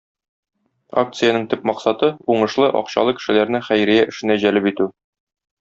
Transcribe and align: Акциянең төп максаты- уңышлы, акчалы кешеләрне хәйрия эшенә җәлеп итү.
Акциянең 1.01 1.45
төп 1.51 1.67
максаты- 1.71 2.09
уңышлы, 2.37 2.71
акчалы 2.81 3.15
кешеләрне 3.21 3.63
хәйрия 3.71 4.11
эшенә 4.15 4.43
җәлеп 4.47 4.71
итү. 4.73 4.93